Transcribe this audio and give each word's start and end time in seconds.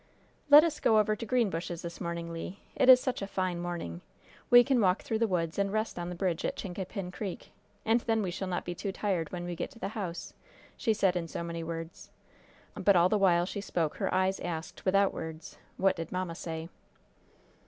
"Let 0.49 0.63
us 0.63 0.79
go 0.79 0.97
over 0.97 1.15
to 1.15 1.27
Greenbushes 1.27 1.83
this 1.83 2.01
morning, 2.01 2.33
Le. 2.33 2.55
It 2.75 2.89
is 2.89 2.99
such 2.99 3.21
a 3.21 3.27
fine 3.27 3.59
morning. 3.59 4.01
We 4.49 4.63
can 4.63 4.81
walk 4.81 5.03
through 5.03 5.19
the 5.19 5.27
woods, 5.27 5.59
and 5.59 5.71
rest 5.71 5.99
on 5.99 6.09
the 6.09 6.15
bridge 6.15 6.43
at 6.43 6.55
Chincapin 6.55 7.11
Creek, 7.11 7.51
and 7.85 7.99
then 8.01 8.23
we 8.23 8.31
shall 8.31 8.47
not 8.47 8.65
be 8.65 8.73
too 8.73 8.91
tired 8.91 9.31
when 9.31 9.45
we 9.45 9.55
get 9.55 9.69
to 9.69 9.77
the 9.79 9.89
house," 9.89 10.33
she 10.75 10.95
said 10.95 11.15
in 11.15 11.27
so 11.27 11.43
many 11.43 11.63
words, 11.63 12.09
but 12.73 12.95
all 12.95 13.09
the 13.09 13.19
while 13.19 13.45
she 13.45 13.61
spoke 13.61 13.97
her 13.97 14.11
eyes 14.11 14.39
asked, 14.39 14.85
without 14.85 15.13
words: 15.13 15.59
"What 15.77 15.97
did 15.97 16.11
mamma 16.11 16.33
say?" 16.33 16.69